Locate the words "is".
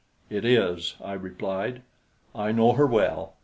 0.45-0.95